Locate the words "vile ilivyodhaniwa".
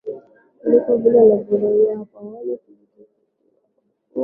0.97-1.97